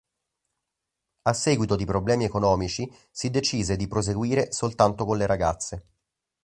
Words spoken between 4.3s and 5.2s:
soltanto con